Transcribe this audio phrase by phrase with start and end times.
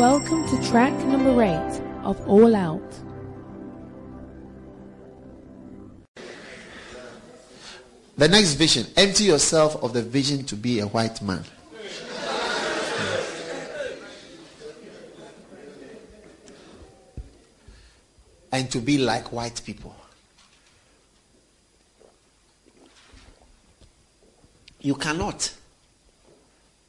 [0.00, 2.80] Welcome to track number eight of All Out.
[8.16, 11.44] The next vision empty yourself of the vision to be a white man.
[18.52, 19.94] and to be like white people.
[24.80, 25.52] You cannot.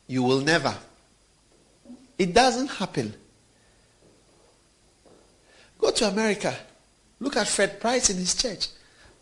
[0.08, 0.78] You will never.
[2.22, 3.16] It doesn't happen.
[5.80, 6.56] Go to America.
[7.20, 8.68] Look at Fred Price in his church.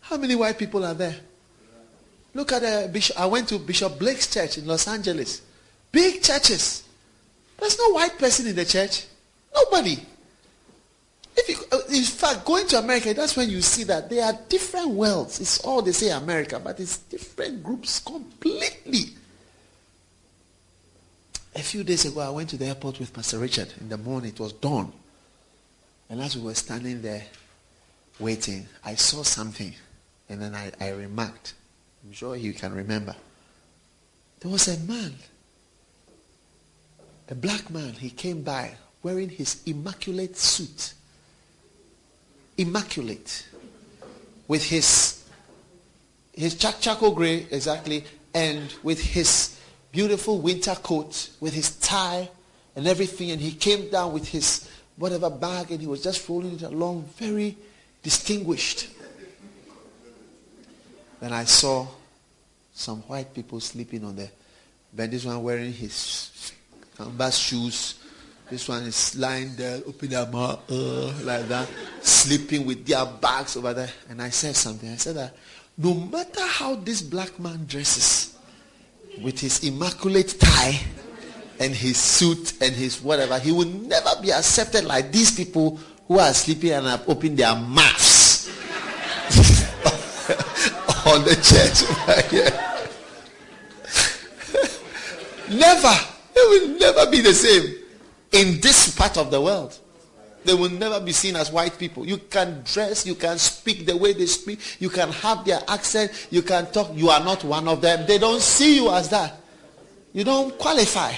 [0.02, 1.16] How many white people are there?
[2.34, 3.18] Look at uh, Bishop.
[3.18, 5.40] I went to Bishop Blake's church in Los Angeles.
[5.90, 6.84] Big churches.
[7.58, 9.06] There's no white person in the church.
[9.54, 9.98] Nobody.
[11.38, 14.38] If you, uh, in fact, going to America, that's when you see that there are
[14.50, 15.40] different worlds.
[15.40, 19.14] It's all they say America, but it's different groups completely.
[21.60, 24.30] A few days ago, I went to the airport with Pastor Richard in the morning.
[24.30, 24.90] It was dawn.
[26.08, 27.22] And as we were standing there
[28.18, 29.74] waiting, I saw something.
[30.30, 31.52] And then I, I remarked.
[32.02, 33.14] I'm sure you can remember.
[34.40, 35.16] There was a man,
[37.28, 37.92] a black man.
[37.92, 40.94] He came by wearing his immaculate suit
[42.56, 43.46] immaculate
[44.48, 45.22] with his
[46.32, 49.59] his charcoal gray exactly and with his
[49.92, 52.28] beautiful winter coat with his tie
[52.76, 56.54] and everything and he came down with his whatever bag and he was just rolling
[56.54, 57.56] it along very
[58.02, 58.88] distinguished
[61.20, 61.86] then i saw
[62.72, 64.30] some white people sleeping on the
[64.92, 66.52] bed this one wearing his
[66.96, 68.00] canvas shoes
[68.50, 71.68] this one is lying there, open their mouth uh, like that,
[72.02, 73.90] sleeping with their bags over there.
[74.08, 74.90] And I said something.
[74.90, 75.36] I said that
[75.78, 78.29] no matter how this black man dresses,
[79.22, 80.78] with his immaculate tie
[81.58, 86.18] and his suit and his whatever, he will never be accepted like these people who
[86.18, 88.48] are sleeping and have opened their mouths
[91.06, 91.84] on the church.
[95.50, 95.94] never.
[96.34, 97.76] It will never be the same
[98.32, 99.78] in this part of the world.
[100.44, 102.06] They will never be seen as white people.
[102.06, 106.28] You can dress, you can speak the way they speak, you can have their accent,
[106.30, 106.90] you can talk.
[106.94, 108.06] You are not one of them.
[108.06, 109.36] They don't see you as that.
[110.12, 111.12] You don't qualify.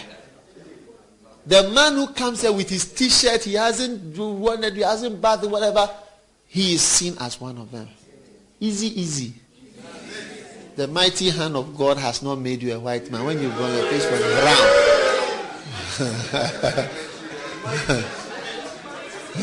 [1.47, 5.91] The man who comes here with his t-shirt, he hasn't wanted, he hasn't bathed, whatever,
[6.47, 7.89] he is seen as one of them.
[8.61, 9.33] Easy, easy.
[10.77, 13.25] The mighty hand of God has not made you a white man.
[13.25, 14.21] When you go, your face was
[17.89, 18.19] brown.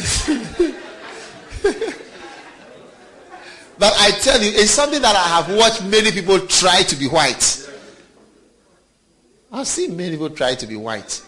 [3.80, 7.08] but I tell you, it's something that I have watched many people try to be
[7.08, 7.68] white.
[9.52, 11.24] I've seen many people try to be white.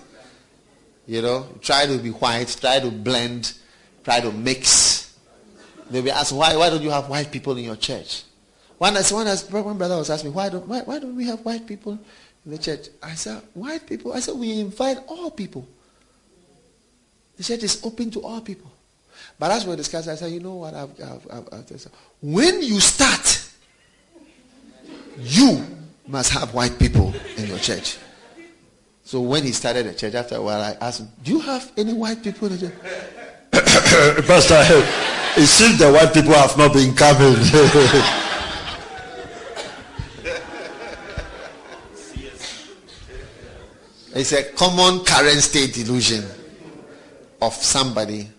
[1.07, 3.53] You know, try to be white, try to blend,
[4.03, 5.17] try to mix.
[5.89, 8.23] They'll be asked, why, why don't you have white people in your church?
[8.77, 11.65] One, one, one brother was asking me, why don't, why, why don't we have white
[11.65, 11.99] people
[12.45, 12.89] in the church.
[13.01, 14.13] I said, white people?
[14.13, 15.67] I said, we invite all people.
[17.41, 18.71] The said it's open to all people.
[19.39, 20.75] But as we discussed, I said, you know what?
[20.75, 21.87] I've, I've, I've, I've
[22.21, 23.49] when you start,
[25.17, 25.65] you
[26.05, 27.97] must have white people in your church.
[29.03, 31.71] So when he started the church, after a while, I asked him, do you have
[31.77, 32.75] any white people in the church?
[34.27, 34.61] Pastor,
[35.41, 37.37] it seems the white people have not been coming.
[44.13, 46.25] It's a common current state illusion
[47.41, 48.29] of somebody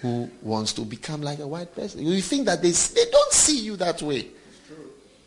[0.00, 2.06] who wants to become like a white person.
[2.06, 4.28] You think that they, they don't see you that way.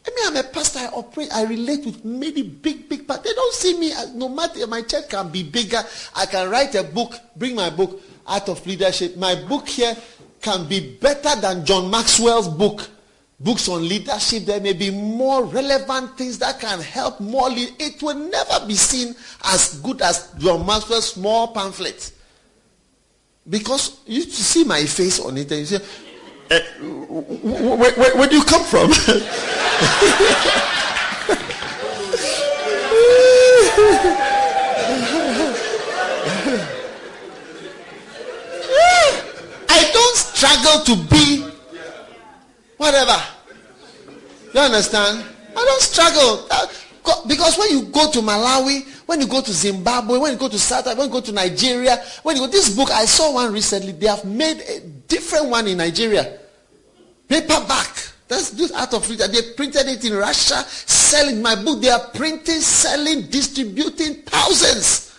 [0.05, 0.79] I mean, I'm a pastor.
[0.79, 1.29] I operate.
[1.33, 3.91] I relate with many big, big, but they don't see me.
[3.91, 5.83] As, no matter my church can be bigger.
[6.15, 7.13] I can write a book.
[7.35, 9.17] Bring my book, Art of Leadership.
[9.17, 9.97] My book here
[10.41, 12.87] can be better than John Maxwell's book
[13.39, 17.49] books on leadership, there may be more relevant things that can help more.
[17.49, 17.73] Lead.
[17.79, 22.11] It will never be seen as good as John Maxwell's small pamphlet.
[23.49, 25.81] Because you see my face on it and you say,
[26.51, 28.91] uh, where, where, where do you come from?
[39.69, 41.45] I don't struggle to be
[42.77, 43.21] whatever.
[44.53, 45.23] You understand?
[45.55, 46.47] I don't struggle.
[47.47, 50.59] Because when you go to Malawi, when you go to Zimbabwe, when you go to
[50.59, 53.53] South Africa, when you go to Nigeria, when you go, this book, I saw one
[53.53, 53.93] recently.
[53.93, 56.39] They have made a different one in Nigeria.
[57.29, 58.11] Paperback.
[58.27, 59.31] That's this art of reading.
[59.31, 61.81] They printed it in Russia, selling my book.
[61.81, 65.17] They are printing, selling, distributing thousands.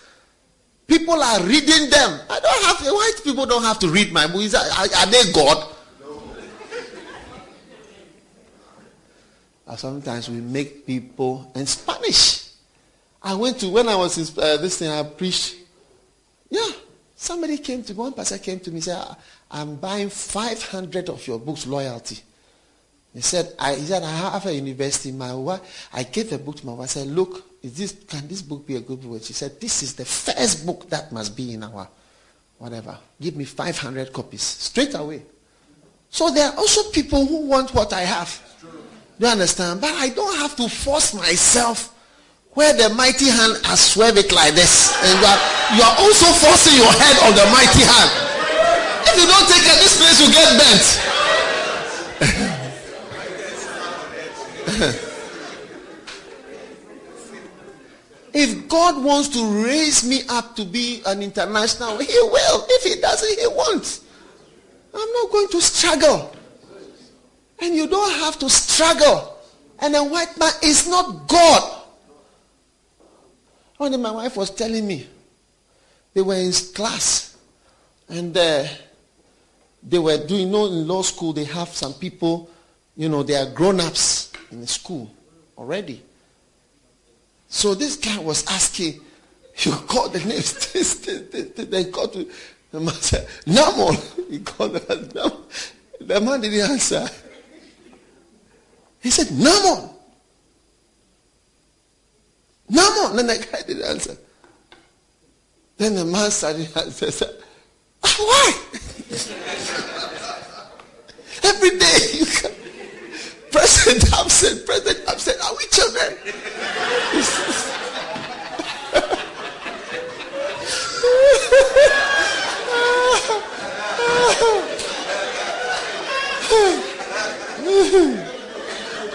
[0.86, 2.20] People are reading them.
[2.28, 4.52] I don't have white people don't have to read my books.
[4.52, 5.66] Are, are they God?
[9.76, 12.50] Sometimes we make people in Spanish.
[13.22, 15.56] I went to when I was in uh, this thing I preached.
[16.48, 16.70] Yeah,
[17.14, 19.16] somebody came to one pastor came to me and said,
[19.50, 22.20] "I'm buying 500 of your books, loyalty."
[23.14, 25.10] He said, I, he said, I have a university.
[25.12, 26.84] My wife, I gave the book to my wife.
[26.84, 29.22] I said, look, is this, can this book be a good book?
[29.24, 31.88] She said, this is the first book that must be in our
[32.58, 32.96] whatever.
[33.20, 35.22] Give me 500 copies straight away.
[36.10, 38.42] So there are also people who want what I have.
[39.18, 39.80] Do you understand?
[39.80, 41.92] But I don't have to force myself
[42.54, 44.94] where the mighty hand has swerved it like this.
[45.02, 45.38] And you are,
[45.76, 48.10] you are also forcing your head on the mighty hand.
[49.06, 50.84] If you don't take it, this place will get bent.
[58.34, 62.66] if God wants to raise me up to be an international, He will.
[62.68, 64.00] If He doesn't, He won't.
[64.94, 66.32] I'm not going to struggle.
[67.60, 69.36] And you don't have to struggle.
[69.80, 71.82] And a white man is not God.
[73.76, 75.06] One day my wife was telling me,
[76.14, 77.36] they were in class
[78.08, 78.64] and uh,
[79.82, 82.50] they were doing, you know, in law school, they have some people,
[82.96, 85.08] you know, they are grown ups in the school
[85.56, 86.02] already.
[87.48, 89.00] So this guy was asking,
[89.58, 90.52] you called the names.
[91.70, 92.28] they called to
[92.70, 93.96] the man said, Namon.
[94.30, 95.36] He called the.
[96.00, 97.08] The man didn't answer.
[99.02, 99.90] He said, Namon.
[102.70, 103.16] Namon.
[103.16, 104.16] Then the guy didn't answer.
[105.76, 107.12] Then the man started answering.
[108.00, 108.52] Why?
[111.44, 112.52] Every day you come.
[113.50, 115.38] Present absent, present absent.
[115.42, 116.18] Are we children?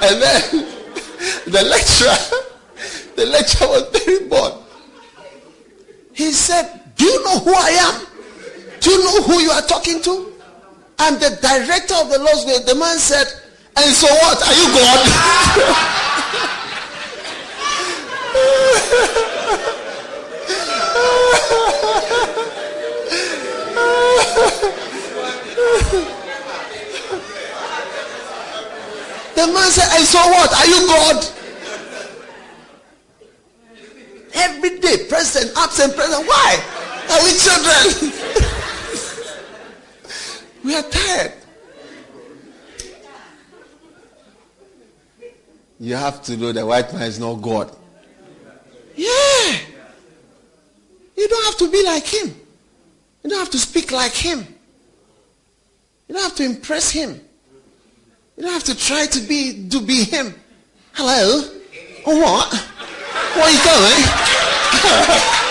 [0.04, 0.42] and then
[1.46, 2.18] the lecturer,
[3.16, 4.54] the lecturer was very bored.
[6.14, 6.68] He said,
[6.98, 8.06] Do you know who I am?
[8.82, 10.34] Do you know who you are talking to?
[11.00, 13.28] I'm the director of the law Way, The man said,
[13.78, 14.44] and so what?
[14.44, 15.08] Are you God?
[29.36, 30.54] the man said, and so what?
[30.54, 31.26] Are you God?
[34.36, 35.06] Every day,
[35.74, 36.28] absent, present.
[36.28, 36.60] Why?
[37.10, 38.14] Are we children?
[40.64, 41.34] we are tired.
[45.80, 47.76] you have to know the white man is not God.
[48.96, 49.58] Yeah.
[51.18, 52.34] You don't have to be like him.
[53.24, 54.46] You don't have to speak like him.
[56.08, 57.20] You don't have to impress him.
[58.38, 60.34] You don't have to try to be to be him.
[60.94, 61.50] Hello?
[62.06, 62.54] Or what?
[63.34, 65.40] Where are you going?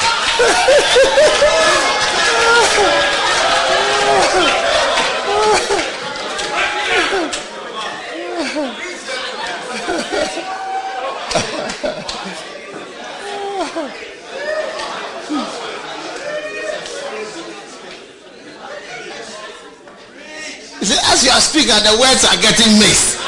[20.82, 23.20] See, as you are speaking, the words are getting mixed.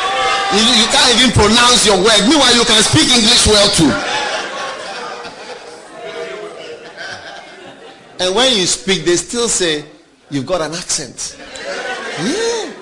[0.52, 2.26] You, you can't even pronounce your word.
[2.28, 4.13] Meanwhile, you can speak English well too.
[8.24, 9.84] And when you speak, they still say,
[10.30, 11.36] You've got an accent.
[12.22, 12.72] Yeah.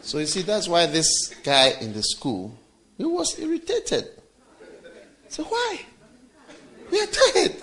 [0.00, 2.58] So you see, that's why this guy in the school,
[2.96, 4.08] he was irritated.
[5.28, 5.80] So why?
[6.90, 7.54] We are tired.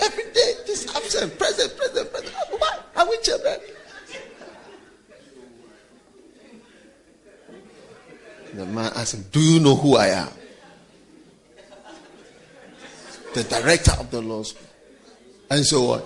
[0.00, 2.34] Every day, this absent, present, present, present.
[2.50, 2.78] Why?
[2.94, 3.58] Are we children?
[8.54, 10.28] The man asked him, Do you know who I am?
[13.34, 14.68] The director of the law school.
[15.50, 16.04] And so what?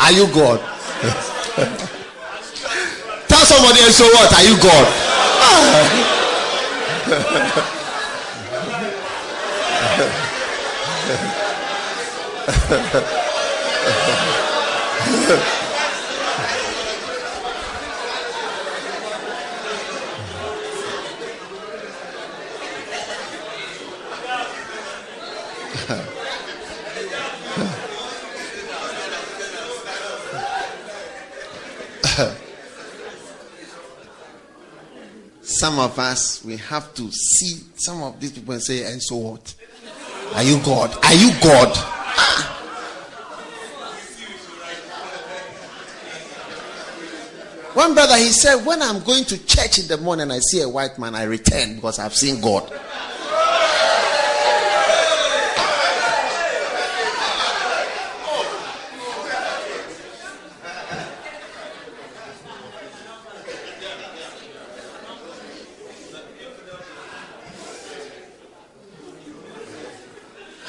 [0.00, 0.60] Are you God?
[3.28, 4.32] Tell somebody, and so what?
[4.32, 4.88] Are you God?
[35.42, 39.16] some of us we have to see some of these people and say, and so
[39.16, 39.54] what?
[40.32, 40.96] Are you God?
[41.04, 41.76] Are you God?
[47.74, 50.68] One brother he said, When I'm going to church in the morning, I see a
[50.68, 52.72] white man, I return because I've seen God.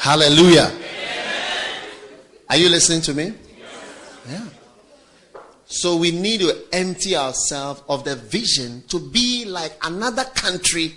[0.06, 0.72] Hallelujah.
[2.48, 3.34] Are you listening to me?
[4.30, 4.46] Yeah.
[5.66, 10.94] So we need to empty ourselves of the vision to be like another country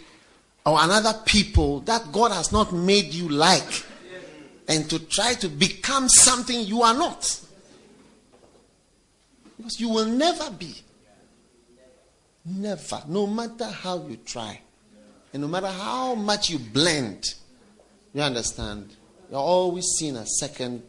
[0.66, 3.86] or another people that God has not made you like
[4.68, 7.40] and to try to become something you are not.
[9.56, 10.74] Because you will never be.
[12.44, 13.02] Never.
[13.08, 14.60] No matter how you try.
[15.32, 17.24] And no matter how much you blend.
[18.12, 18.96] You understand?
[19.30, 20.82] You're always seen as second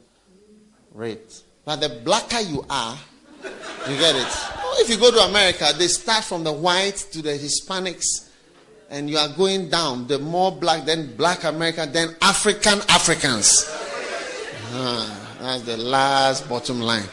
[0.93, 1.41] rate.
[1.65, 2.98] But the blacker you are,
[3.43, 4.27] you get it?
[4.81, 8.29] If you go to America, they start from the white to the Hispanics,
[8.89, 10.08] and you are going down.
[10.08, 13.65] The more black, then black America, then African Africans.
[14.72, 17.03] Ah, that's the last bottom line.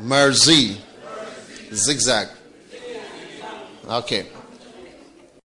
[0.00, 0.78] Mercy.
[1.72, 2.28] Zigzag.
[3.88, 4.26] Okay.